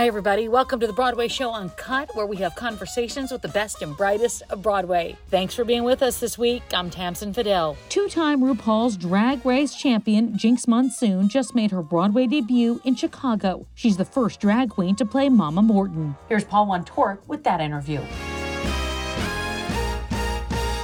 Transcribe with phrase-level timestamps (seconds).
[0.00, 0.48] Hi, everybody.
[0.48, 4.42] Welcome to the Broadway Show Uncut, where we have conversations with the best and brightest
[4.48, 5.14] of Broadway.
[5.28, 6.62] Thanks for being with us this week.
[6.72, 7.76] I'm Tamsen Fadal.
[7.90, 13.66] Two time RuPaul's Drag Race champion, Jinkx Monsoon, just made her Broadway debut in Chicago.
[13.74, 16.16] She's the first drag queen to play Mama Morton.
[16.30, 18.00] Here's Paul Wontorek with that interview.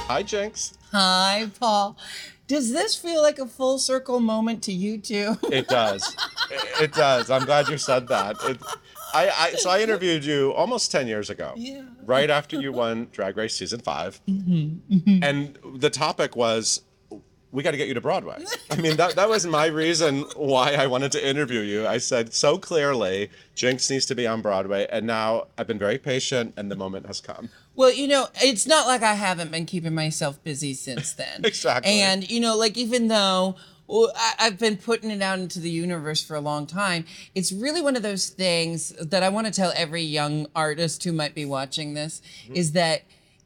[0.05, 0.77] Hi, Jinkx.
[0.91, 1.97] Hi, Paul.
[2.47, 5.37] Does this feel like a full circle moment to you too?
[5.51, 6.15] It does.
[6.51, 7.31] it, it does.
[7.31, 8.37] I'm glad you said that.
[8.43, 8.61] It,
[9.17, 11.53] I, I so I interviewed you almost ten years ago.
[11.55, 11.83] Yeah.
[12.05, 15.23] Right after you won Drag Race season 5 mm-hmm.
[15.23, 16.83] and the topic was
[17.51, 18.43] we got to get you to Broadway.
[18.69, 21.87] I mean, that, that was my reason why I wanted to interview you.
[21.87, 24.85] I said so clearly, Jinkx needs to be on Broadway.
[24.89, 27.49] And now I've been very patient and the moment has come.
[27.75, 31.41] Well, you know, it's not like I haven't been keeping myself busy since then.
[31.45, 31.99] Exactly.
[32.01, 33.55] And, you know, like even though
[33.89, 37.05] I, I've been putting it out into the universe for a long time,
[37.35, 41.13] it's really one of those things that I want to tell every young artist who
[41.13, 42.55] might be watching this mm-hmm.
[42.55, 43.03] is that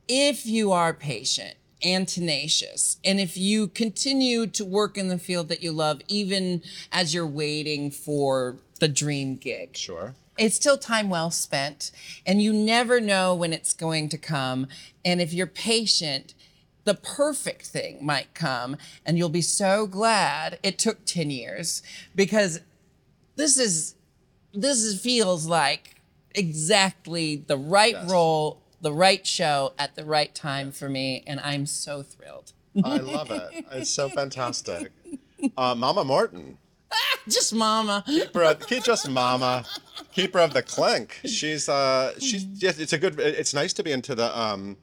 [0.07, 2.97] if you are patient, and tenacious.
[3.03, 7.27] And if you continue to work in the field that you love, even as you're
[7.27, 10.15] waiting for the dream gig, Sure.
[10.37, 11.91] it's still time well spent.
[12.25, 14.67] And you never know when it's going to come.
[15.03, 16.33] And if you're patient,
[16.83, 18.77] the perfect thing might come.
[19.05, 21.83] And you'll be so glad it took 10 years
[22.15, 22.61] because
[23.35, 23.95] this is,
[24.53, 25.95] this is, feels like
[26.33, 28.11] exactly the right Yes.
[28.11, 31.23] role, the right show at the right time for me.
[31.27, 32.53] And I'm so thrilled.
[32.83, 33.65] I love it.
[33.71, 34.91] It's so fantastic.
[35.57, 36.57] Uh, Mama Morton.
[37.29, 38.03] Just mama.
[38.05, 39.63] keeper of, keep just mama
[40.11, 43.91] keeper of the clink she's uh she's yes it's a good it's nice to be
[43.93, 44.75] into the um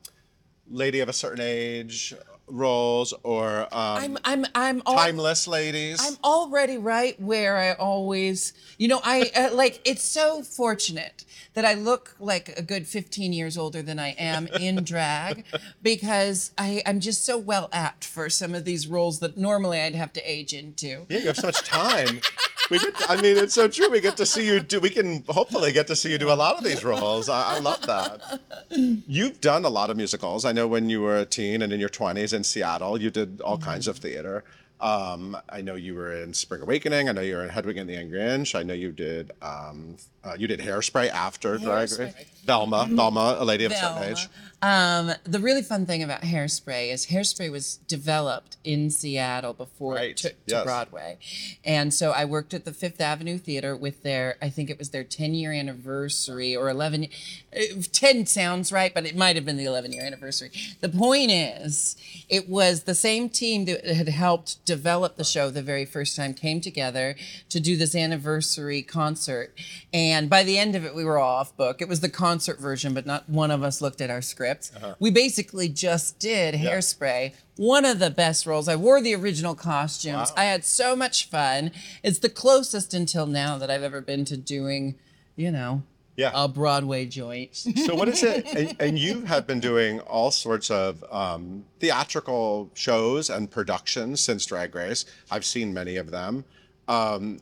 [0.71, 2.15] lady of a certain age
[2.51, 8.55] roles or um I'm, I'm, I'm all, timeless ladies I'm already right where I always,
[8.79, 11.25] you know, I uh, like it's so fortunate
[11.55, 15.45] that I look like a good 15 years older than I am in drag
[15.83, 19.95] because I, I'm just so well apt for some of these roles that normally I'd
[19.95, 21.07] have to age into.
[21.09, 22.21] yeah you have so much time
[22.71, 23.91] we get i mean it's so true.
[23.91, 26.35] We get to see you do we can hopefully get to see you do a
[26.35, 27.29] lot of these roles.
[27.29, 28.41] I, I love that.
[28.71, 30.45] You've done a lot of musicals.
[30.45, 33.41] I know when you were a teen and in your 20s in seattle you did
[33.41, 34.45] all kinds of theater.
[34.81, 37.09] Um, I know you were in Spring Awakening.
[37.09, 38.55] I know you were in Hedwig and the Angry Inch.
[38.55, 41.99] I know you did um, uh, you did Hairspray after Drag Race.
[41.99, 42.27] Hairspray.
[42.45, 44.11] Velma, Velma, a lady of a certain Velma.
[44.11, 44.29] age.
[44.61, 50.11] Um, the really fun thing about Hairspray is Hairspray was developed in Seattle before Right,
[50.11, 50.65] it took to yes.
[50.65, 51.19] Broadway.
[51.65, 54.91] And so I worked at the Fifth Avenue Theater with their, I think it was
[54.91, 57.07] their 10 year anniversary or 11,
[57.55, 57.61] uh,
[57.93, 60.51] 10 sounds right, but it might have been the 11 year anniversary.
[60.81, 61.97] The point is,
[62.29, 66.35] it was the same team that had helped develop the show the very first time
[66.35, 67.15] came together
[67.51, 69.55] to do this anniversary concert.
[69.93, 71.81] And by the end of it, we were all off book.
[71.83, 74.71] It was the concert version, but not one of us looked at our scripts.
[74.99, 77.35] We basically just did hairspray.
[77.57, 78.69] One of the best roles.
[78.69, 80.31] I wore the original costumes.
[80.31, 80.35] Wow.
[80.37, 81.71] I had so much fun.
[82.03, 84.95] It's the closest until now that I've ever been to doing,
[85.37, 85.83] you know,
[86.17, 86.31] Yeah.
[86.35, 87.55] a Broadway joint.
[87.57, 88.47] So what is it?
[88.57, 94.47] And, and you have been doing all sorts of um, theatrical shows and productions since
[94.47, 95.05] Drag Race.
[95.31, 96.45] I've seen many of them.
[96.89, 97.39] Um,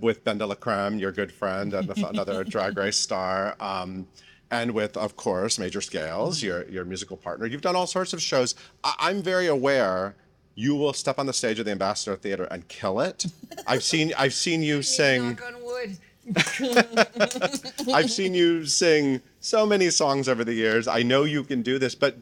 [0.00, 4.06] with BenDeLaCreme, your good friend and another Drag Race star, um,
[4.52, 7.46] and with, of course, Major Scales, your your musical partner.
[7.46, 8.54] You've done all sorts of shows.
[8.84, 10.14] I, I'm very aware.
[10.54, 13.26] You will step on the stage of the Ambassador Theater and kill it.
[13.66, 15.30] I've seen I've seen you sing.
[15.30, 15.98] Knock on wood.
[17.92, 20.88] I've seen you sing so many songs over the years.
[20.88, 22.16] I know you can do this, but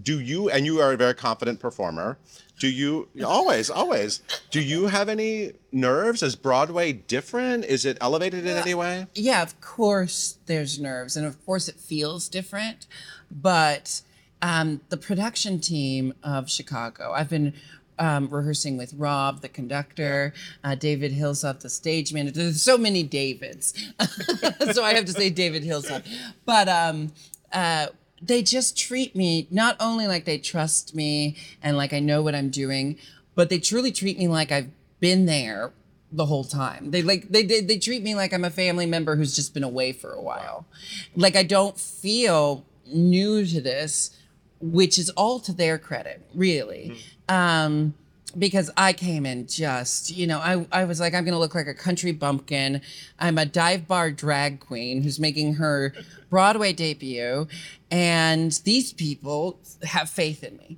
[0.00, 2.18] do you, and you are a very confident performer,
[2.58, 4.20] do you, always, always,
[4.50, 6.22] do you have any nerves?
[6.22, 7.64] Is Broadway different?
[7.64, 9.06] Is it elevated in any way?
[9.14, 12.86] yeah, of course there's nerves, and of course it feels different.
[13.30, 14.02] But
[14.42, 17.54] um, the production team of Chicago, I've been
[17.98, 20.32] um, rehearsing with Rob, the conductor,
[20.62, 22.42] uh, David Hillsop, the stage manager.
[22.42, 23.74] There's so many Davids,
[24.72, 26.04] so I have to say David Hillsop.
[26.44, 27.12] But um,
[27.52, 27.88] uh,
[28.20, 32.34] they just treat me not only like they trust me and like I know what
[32.34, 32.98] I'm doing,
[33.34, 34.70] but they truly treat me like I've
[35.00, 35.72] been there
[36.10, 36.90] the whole time.
[36.90, 39.64] They like they they, they treat me like I'm a family member who's just been
[39.64, 40.66] away for a while.
[41.14, 44.16] Like I don't feel new to this,
[44.60, 46.96] which is all to their credit, really.
[47.28, 47.94] Um
[48.36, 51.66] because I came in just, you know, I, I was like, I'm gonna look like
[51.66, 52.82] a country bumpkin.
[53.18, 55.94] I'm a dive bar drag queen who's making her
[56.30, 57.48] Broadway debut.
[57.90, 60.76] And these people have faith in me.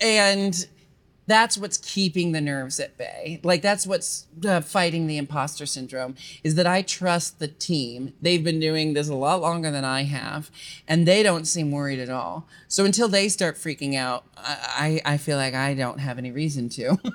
[0.00, 0.66] And
[1.32, 3.40] that's what's keeping the nerves at bay.
[3.42, 6.14] Like that's what's uh, fighting the imposter syndrome
[6.44, 8.12] is that I trust the team.
[8.20, 10.50] They've been doing this a lot longer than I have,
[10.86, 12.46] and they don't seem worried at all.
[12.68, 16.30] So until they start freaking out, I I, I feel like I don't have any
[16.30, 16.98] reason to.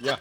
[0.00, 0.16] Yeah.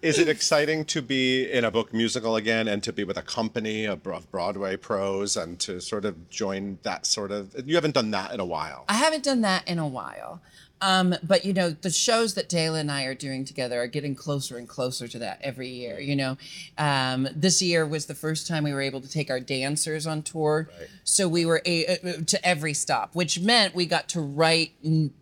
[0.00, 3.22] Is it exciting to be in a book musical again and to be with a
[3.22, 4.00] company of
[4.30, 7.54] Broadway pros and to sort of join that sort of?
[7.68, 8.84] You haven't done that in a while.
[8.88, 10.40] I haven't done that in a while.
[10.80, 14.14] Um, but you know, the shows that DeLa and I are doing together are getting
[14.14, 15.98] closer and closer to that every year.
[16.00, 16.36] You know,
[16.76, 20.22] um, this year was the first time we were able to take our dancers on
[20.22, 20.68] tour,
[21.04, 24.72] so we were a- uh, to every stop, which meant we got to write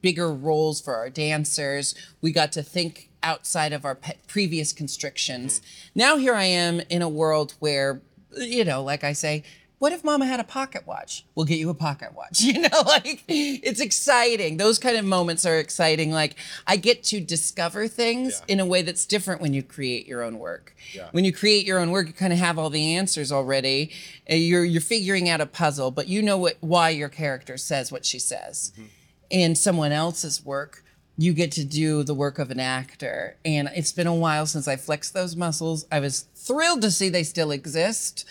[0.03, 1.95] bigger roles for our dancers.
[2.21, 5.61] We got to think outside of our pe- previous constrictions.
[5.95, 8.03] Now here I am in a world where,
[8.37, 9.43] you know, like I say,
[9.79, 11.25] what if mama had a pocket watch?
[11.35, 12.41] We'll get you a pocket watch.
[12.47, 14.57] You know, like it's exciting.
[14.57, 16.11] Those kind of moments are exciting.
[16.13, 16.37] Like
[16.67, 18.55] I get to discover things Yeah.
[18.55, 20.75] in a way that's different when you create your own work.
[20.95, 21.09] Yeah.
[21.13, 23.91] When you create your own work, you kind of have all the answers already.
[24.29, 28.05] You're you're figuring out a puzzle, but you know what why your character says what
[28.07, 28.73] she says.
[28.75, 28.87] Mm-hmm.
[29.29, 30.85] In someone else's work,
[31.19, 33.37] you get to do the work of an actor.
[33.45, 35.87] And it's been a while since I flexed those muscles.
[35.91, 38.25] I was thrilled to see they still exist.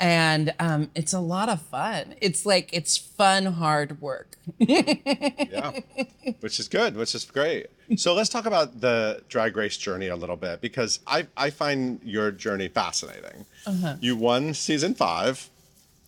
[0.00, 2.14] And um, it's a lot of fun.
[2.20, 4.36] It's like, it's fun, hard work.
[4.58, 5.78] yeah,
[6.40, 7.68] which is good, which is great.
[7.96, 12.00] So let's talk about the drag race journey a little bit because I I find
[12.02, 13.46] your journey fascinating.
[14.00, 15.48] You won season five,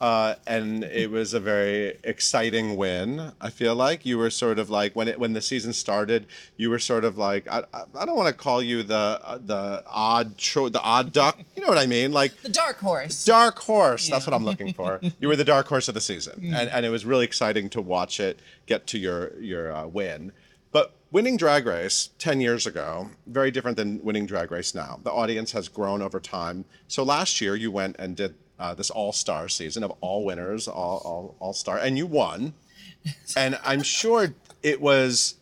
[0.05, 3.33] uh, and it was a very exciting win.
[3.41, 6.27] I feel like you were sort of like when it when the season started,
[6.59, 9.39] you were sort of like I I, I don't want to call you the uh,
[9.53, 11.39] the odd cho- the odd duck.
[11.57, 12.13] You know what I mean?
[12.13, 13.25] Like The dark horse.
[13.25, 14.11] dark horse.
[14.11, 15.01] That's what I'm looking for.
[15.21, 17.81] you were the dark horse of the season, and, and it was really exciting to
[17.81, 20.33] watch it get to your your uh, win.
[20.71, 25.01] But winning Drag Race ten years ago, very different than winning Drag Race now.
[25.03, 26.67] The audience has grown over time.
[26.89, 30.69] So last year you went and did uh, this All Star season of all winners,
[30.69, 32.55] all all all star, and you won.
[33.37, 35.35] And I'm sure it was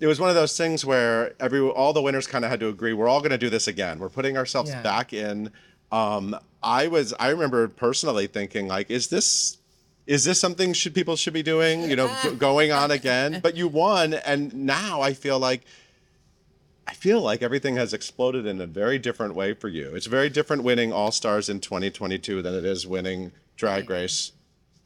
[0.00, 2.68] it was one of those things where every all the winners kind of had to
[2.68, 4.82] agree we're all going to do this again we're putting ourselves Yeah.
[4.82, 5.52] back in
[5.92, 9.58] um i was i remember personally thinking like is this
[10.06, 13.68] is this something should people should be doing you know going on again but you
[13.68, 15.62] won and now i feel like
[16.90, 19.94] i feel like everything has exploded in a very different way for you.
[19.94, 24.32] It's very different winning all stars in 2022 than it is winning drag race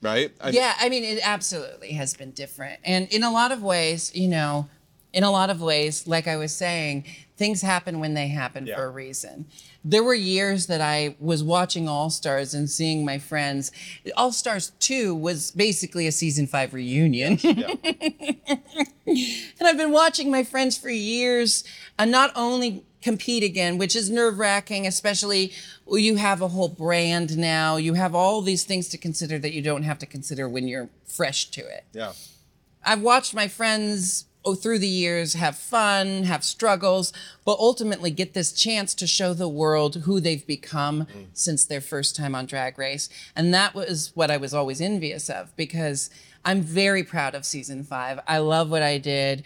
[0.03, 0.33] right?
[0.41, 2.79] I- yeah, I mean, it absolutely has been different.
[2.85, 4.69] And in a lot of ways, you know,
[5.15, 7.05] in a lot of ways, like I was saying,
[7.37, 8.77] things happen when they happen Yeah.
[8.77, 9.47] for a reason.
[9.85, 13.71] There were years that I was watching All Stars and seeing my friends.
[14.17, 17.39] All Stars 2 was basically a season five reunion.
[17.43, 17.75] yeah.
[19.07, 21.63] And I've been watching my friends for years
[21.99, 25.53] and not only compete again, which is nerve wracking, especially
[25.87, 27.77] you have a whole brand now.
[27.77, 30.89] You have all these things to consider that you don't have to consider when you're
[31.07, 31.85] fresh to it.
[31.93, 32.13] yeah
[32.87, 37.13] I've watched my friends oh, through the years have fun, have struggles,
[37.45, 41.27] but ultimately get this chance to show the world who they've become mm.
[41.33, 43.09] since their first time on Drag Race.
[43.35, 46.11] And that was what I was always envious of because
[46.45, 48.21] I'm very proud of season five.
[48.29, 49.45] I love what I did,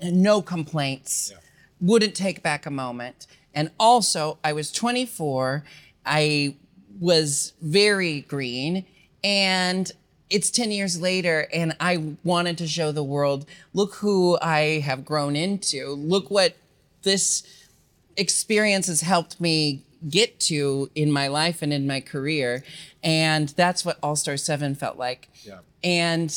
[0.00, 1.32] no complaints,
[1.80, 3.26] wouldn't take back a moment.
[3.54, 5.64] And also, I was 24,
[6.06, 6.54] I
[7.00, 8.84] was very green,
[9.24, 9.90] and
[10.30, 15.04] it's 10 years later and I wanted to show the world look who I have
[15.04, 15.90] grown into.
[15.92, 16.56] Look what
[17.02, 17.42] this
[18.16, 22.64] experience has helped me get to in my life and in my career.
[23.02, 25.28] And that's what All Star 7 felt like.
[25.44, 25.58] Yeah.
[25.82, 26.34] And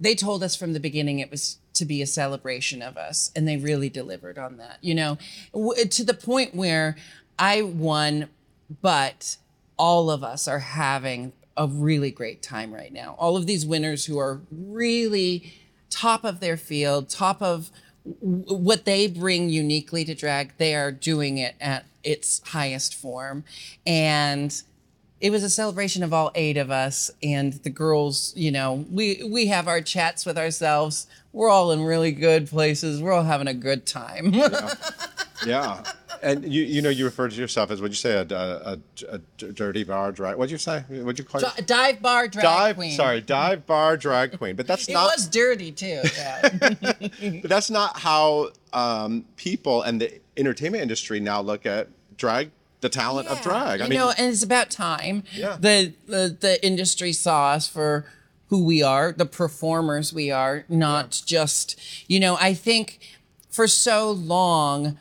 [0.00, 3.48] they told us from the beginning it was to be a celebration of us and
[3.48, 5.16] they really delivered on that you know
[5.54, 6.96] w- to the point where
[7.38, 8.28] i won
[8.82, 9.36] but
[9.78, 13.14] all of us are having a really great time right now.
[13.18, 15.52] All of these winners who are really
[15.90, 17.70] top of their field top of
[18.04, 23.44] what they bring uniquely to drag they are doing it at its highest form.
[23.86, 24.60] And
[25.20, 29.22] it was a celebration of all eight of us and the girls you know we
[29.30, 31.06] we have our chats with ourselves.
[31.32, 33.00] We're all in really good places.
[33.00, 34.34] We're all having a good time.
[35.46, 35.84] Yeah,
[36.22, 39.14] and you you know you refer to yourself as what'd you say a, a, a,
[39.14, 40.36] a dirty bar drag?
[40.36, 40.84] What'd you say?
[40.88, 41.66] What'd you call it?
[41.66, 42.76] dive bar drag Dive.
[42.76, 44.56] queen Sorry, dive bar drag queen.
[44.56, 45.16] But that's not it not.
[45.16, 46.48] was dirty too yeah.
[47.42, 52.50] But that's not how um, people and the entertainment industry now look at drag,
[52.80, 53.80] the talent of drag.
[53.80, 55.24] I you mean, know, and it's about time.
[55.32, 55.56] Yeah.
[55.58, 58.06] The, the the industry saw us for
[58.48, 62.98] who we are, the performers we are, not just, you know, I think
[63.48, 64.98] for so long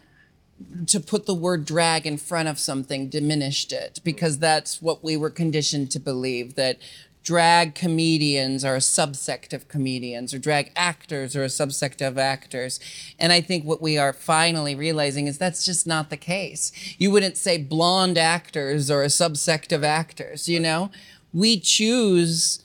[0.88, 5.16] to put the word drag in front of something diminished it because that's what we
[5.18, 6.78] were conditioned to believe that
[7.24, 12.80] drag comedians are a subsect of comedians or drag actors are a subsect of actors.
[13.20, 16.72] And i think what we are finally realizing is that's just not the case.
[16.98, 20.92] You wouldn't say blonde actors or a subsect of actors you know?
[21.34, 22.61] We choose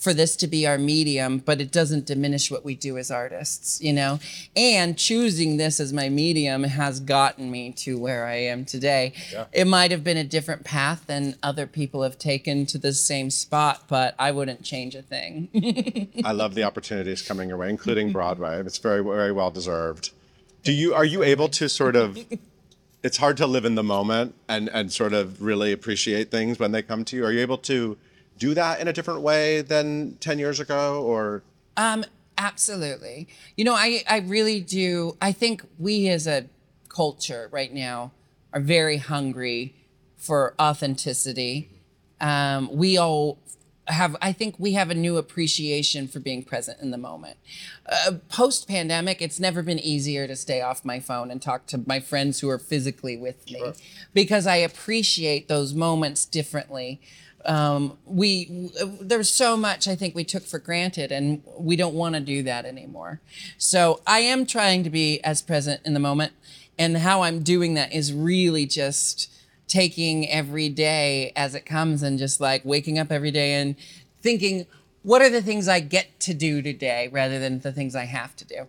[0.00, 3.80] for this to be our medium, but it doesn't diminish what we do as artists,
[3.82, 4.18] you know?
[4.56, 9.12] And choosing this as my medium has gotten me to where I am today.
[9.30, 9.44] Yeah.
[9.52, 13.28] It might have been a different path than other people have taken to the same
[13.28, 16.08] spot, but I wouldn't change a thing.
[16.24, 18.58] I love the opportunities coming your way, including Broadway.
[18.60, 20.12] It's very, very well deserved.
[20.62, 22.18] Do you are you able to sort of?
[23.02, 26.72] It's hard to live in the moment and and sort of really appreciate things when
[26.72, 27.24] they come to you.
[27.24, 27.96] Are you able to
[28.40, 31.44] do that in a different way than ten years ago, or
[31.76, 32.04] Um,
[32.36, 33.28] absolutely.
[33.56, 35.16] You know, I, I really do.
[35.22, 36.46] I think we as a
[36.88, 38.10] culture right now
[38.52, 39.76] are very hungry
[40.16, 41.70] for authenticity.
[42.20, 43.38] Um, we all
[43.86, 47.36] have, I think we have a new appreciation for being present in the moment.
[47.86, 51.82] Uh, Post pandemic, it's never been easier to stay off my phone and talk to
[51.86, 53.72] my friends who are physically with me
[54.14, 57.00] because I appreciate those moments differently
[57.44, 58.70] um, we
[59.00, 62.42] there's so much I think we took for granted, and we don't want to do
[62.42, 63.20] that anymore.
[63.58, 66.32] So I am trying to be as present in the moment,
[66.78, 69.32] and how I'm doing that is really just
[69.68, 73.76] taking every day as it comes, and just like waking up every day and
[74.22, 74.66] thinking,
[75.02, 78.36] what are the things I get to do today, rather than the things I have
[78.36, 78.66] to do.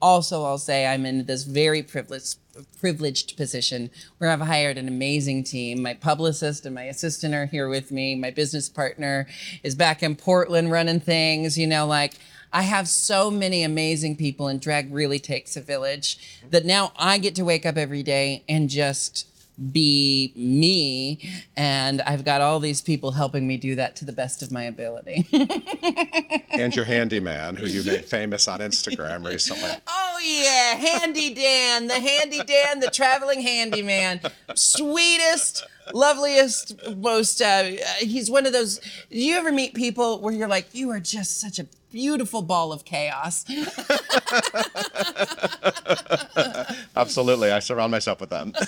[0.00, 2.38] Also, I'll say I'm in this very privileged
[2.80, 5.80] privileged position where I've hired an amazing team.
[5.80, 8.16] My publicist and my assistant are here with me.
[8.16, 9.26] My business partner
[9.62, 11.56] is back in Portland running things.
[11.56, 12.14] You know, like
[12.52, 17.18] I have so many amazing people, and drag really takes a village that now I
[17.18, 19.26] get to wake up every day and just
[19.72, 21.20] be me.
[21.56, 24.64] And I've got all these people helping me do that to the best of my
[24.64, 25.26] ability.
[26.50, 29.70] and your handyman, who you made famous on Instagram recently.
[29.86, 34.20] Oh yeah, Handy Dan, the Handy Dan, the traveling handyman,
[34.54, 37.40] sweetest, loveliest, most.
[37.40, 37.64] Uh,
[37.98, 38.78] he's one of those.
[39.10, 42.72] Do you ever meet people where you're like, you are just such a beautiful ball
[42.72, 43.44] of chaos?
[46.96, 48.52] Absolutely, I surround myself with them.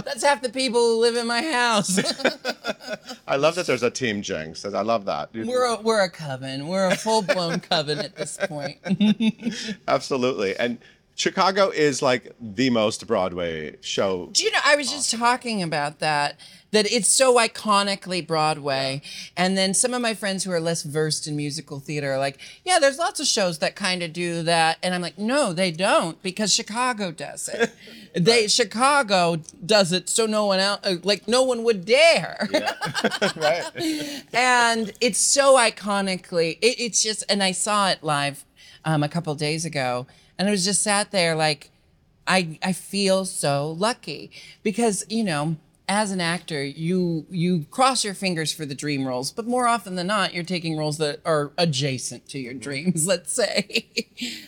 [0.00, 1.98] That's half the people who live in my house.
[3.26, 4.72] I love that there's a team Jinkx.
[4.74, 5.30] I love that.
[5.34, 6.68] we're a, we're a coven.
[6.68, 8.78] We're a full blown coven at this point.
[9.88, 10.78] Absolutely, and
[11.14, 14.30] Chicago is like the most Broadway show.
[14.32, 14.60] Do you know?
[14.64, 16.38] I was just talking about that.
[16.72, 19.02] That it's so iconically Broadway,
[19.36, 22.38] and then some of my friends who are less versed in musical theater are like,
[22.64, 25.70] "Yeah, there's lots of shows that kind of do that," and I'm like, "No, they
[25.70, 27.72] don't, because Chicago does it.
[28.14, 32.48] they Chicago does it, so no one else, uh, like no one would dare."
[33.36, 33.70] right.
[34.32, 38.44] and it's so iconically it, it's just and i saw it live
[38.84, 40.06] um, a couple days ago
[40.38, 41.70] and i was just sat there like
[42.26, 44.30] i i feel so lucky
[44.62, 45.56] because you know
[45.92, 49.94] as an actor you you cross your fingers for the dream roles but more often
[49.94, 53.86] than not you're taking roles that are adjacent to your dreams let's say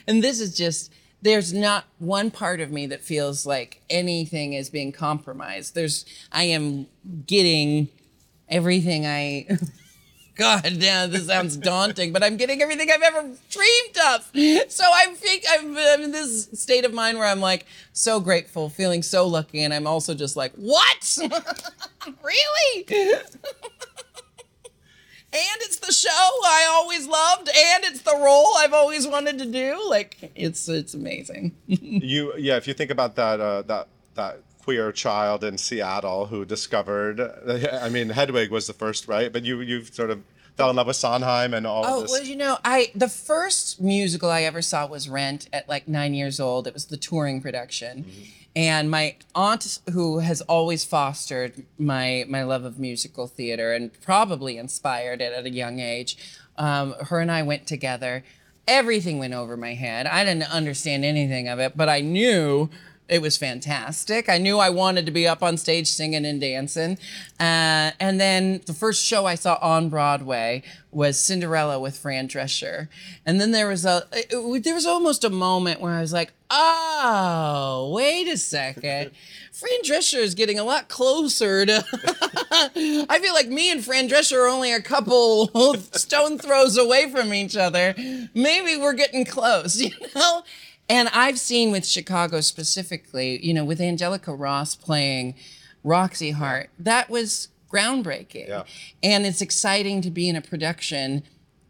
[0.06, 4.70] and this is just there's not one part of me that feels like anything is
[4.70, 6.86] being compromised there's i am
[7.26, 7.88] getting
[8.48, 9.46] everything I.
[10.36, 14.30] God damn, this sounds daunting, but I'm getting everything I've ever dreamed of.
[14.70, 18.68] So I think I'm, I'm in this state of mind where I'm like so grateful,
[18.68, 21.18] feeling so lucky, and I'm also just like, what?
[22.22, 22.86] really?
[25.34, 29.46] and it's the show I always loved, and it's the role I've always wanted to
[29.46, 29.84] do.
[29.88, 31.54] Like it's it's amazing.
[31.66, 36.44] you yeah if you think about that uh, that that queer child in Seattle who
[36.44, 37.20] discovered
[37.82, 40.22] I mean Hedwig was the first right but you you sort of
[40.56, 43.08] fell in love with Sondheim and all Oh of this well, you know, I the
[43.08, 46.66] first musical I ever saw was Rent at like nine years old.
[46.66, 48.04] It was the touring production,
[48.54, 54.56] and my aunt, who has always fostered my my love of musical theater and probably
[54.56, 56.16] inspired it at a young age,
[56.56, 58.24] um, her and I went together.
[58.66, 60.06] Everything went over my head.
[60.06, 62.70] I didn't understand anything of it, but I knew
[63.08, 64.28] it was fantastic.
[64.28, 66.98] I knew I wanted to be up on stage singing and dancing.
[67.38, 72.88] Uh, and then the first show I saw on Broadway was Cinderella with Fran Drescher.
[73.26, 76.12] And then there was a it- it- there was almost a moment where I was
[76.12, 79.10] like, "Oh, wait a second.
[79.52, 81.84] Fran Drescher is getting a lot closer to
[83.08, 85.46] I feel like me and Fran Drescher are only a couple
[85.92, 87.94] stone throws away from each other.
[88.34, 90.42] Maybe we're getting close, you know?
[90.88, 95.34] And I've seen with Chicago specifically, you know, with Angelica Ross playing
[95.82, 98.48] Roxy Hart, that was groundbreaking.
[98.48, 98.64] Yeah.
[99.02, 101.22] And it's exciting to be in a production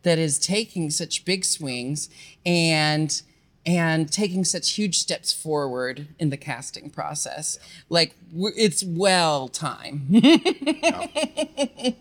[0.03, 2.09] that is taking such big swings
[2.45, 3.23] and
[3.67, 7.59] and taking such huge steps forward in the casting process.
[7.89, 10.07] Like it's well time.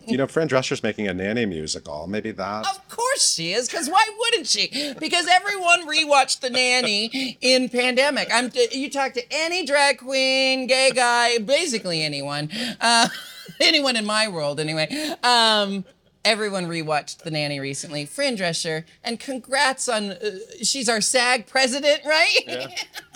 [0.07, 2.07] You know, Fran Drescher's making a nanny musical.
[2.07, 2.67] Maybe that.
[2.67, 4.93] Of course she is, because why wouldn't she?
[4.99, 8.29] Because everyone rewatched The Nanny in pandemic.
[8.31, 13.07] I'm you talk to any drag queen, gay guy, basically anyone, uh,
[13.59, 14.87] anyone in my world anyway.
[15.23, 15.83] Um,
[16.25, 18.05] everyone rewatched The Nanny recently.
[18.05, 20.17] Fran Drescher, and congrats on uh,
[20.61, 22.39] she's our SAG president, right?
[22.47, 22.67] Yeah.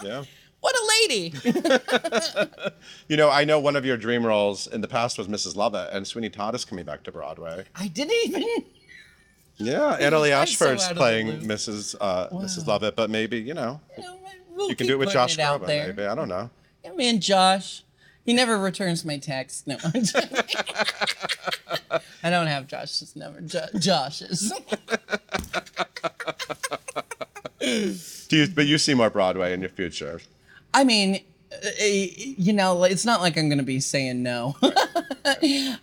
[0.03, 0.23] Yeah.
[0.59, 1.33] what a lady!
[3.07, 5.55] You know, I know one of your dream roles in the past was Mrs.
[5.55, 7.63] Lovett, and Sweeney Todd is coming back to Broadway.
[7.75, 8.43] I didn't even.
[9.59, 11.41] Yeah, Annaleigh I'm so Ashford's out of the playing loop.
[11.41, 11.95] Mısrs.
[11.99, 12.67] Uh, Mrs.
[12.67, 13.81] Lovett, but maybe you know
[14.55, 15.65] We'll you can keep do it with putting Josh out Groban.
[15.65, 15.87] there.
[15.87, 16.51] Maybe I don't know.
[16.83, 17.81] Yeah, man, Josh.
[18.27, 19.65] He never returns my text.
[19.67, 20.37] No, I'm joking.
[22.23, 23.39] I don't have Josh's number.
[23.39, 24.51] Jo- Josh's.
[28.27, 28.47] Do you?
[28.53, 30.19] But you see more Broadway in your future.
[30.73, 31.21] I mean,
[31.81, 34.55] you know, it's not like I'm going to be saying no.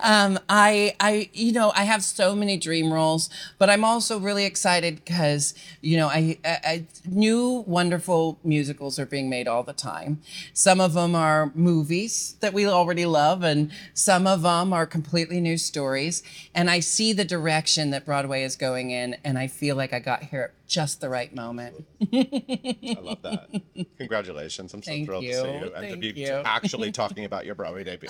[0.00, 4.44] um, I, I, you know, I have so many dream roles, but I'm also really
[4.44, 9.72] excited because, you know, I, I, I, new wonderful musicals are being made all the
[9.72, 10.20] time.
[10.52, 15.40] Some of them are movies that we already love, and some of them are completely
[15.40, 16.22] new stories.
[16.54, 19.98] And I see the direction that Broadway is going in, and I feel like I
[19.98, 21.84] got here just the right moment.
[22.12, 23.62] I love that.
[23.98, 24.72] Congratulations!
[24.74, 25.32] I'm so Thank thrilled you.
[25.32, 26.42] to see you and to be you.
[26.44, 28.08] actually talking about your Broadway debut.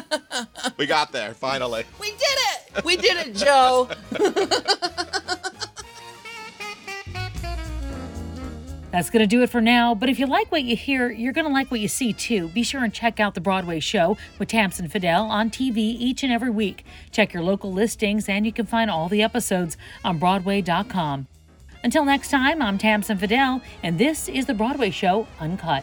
[0.76, 1.84] we got there finally.
[2.00, 2.84] We did it!
[2.84, 3.88] We did it, Joe.
[8.90, 9.94] That's going to do it for now.
[9.94, 12.48] But if you like what you hear, you're going to like what you see too.
[12.48, 16.32] Be sure and check out the Broadway show with Tamsen Fadal on TV each and
[16.32, 16.84] every week.
[17.12, 21.28] Check your local listings, and you can find all the episodes on Broadway.com.
[21.82, 25.82] Until next time, I'm Tamsen Fadal, and this is the Broadway show Uncut.